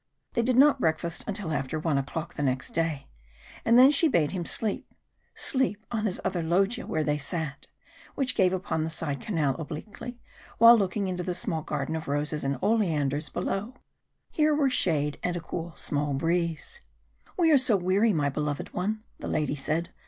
They 0.33 0.41
did 0.41 0.55
not 0.57 0.79
breakfast 0.79 1.23
until 1.27 1.51
after 1.53 1.77
one 1.77 1.99
o'clock 1.99 2.33
the 2.33 2.41
next 2.41 2.71
day, 2.71 3.07
and 3.63 3.77
then 3.77 3.91
she 3.91 4.07
bade 4.07 4.31
him 4.31 4.45
sleep 4.45 4.91
sleep 5.35 5.85
on 5.91 6.05
this 6.05 6.19
other 6.25 6.41
loggia 6.41 6.87
where 6.87 7.03
they 7.03 7.19
sat, 7.19 7.67
which 8.15 8.33
gave 8.33 8.51
upon 8.51 8.83
the 8.83 8.89
side 8.89 9.21
canal 9.21 9.55
obliquely, 9.59 10.19
while 10.57 10.75
looking 10.75 11.07
into 11.07 11.29
a 11.29 11.35
small 11.35 11.61
garden 11.61 11.95
of 11.95 12.07
roses 12.07 12.43
and 12.43 12.57
oleanders 12.63 13.29
below. 13.29 13.75
Here 14.31 14.55
were 14.55 14.71
shade 14.71 15.19
and 15.21 15.37
a 15.37 15.39
cool 15.39 15.75
small 15.75 16.15
breeze. 16.15 16.81
"We 17.37 17.51
are 17.51 17.57
so 17.59 17.77
weary, 17.77 18.11
my 18.11 18.29
beloved 18.29 18.73
one," 18.73 19.03
the 19.19 19.27
lady 19.27 19.53
said. 19.55 19.91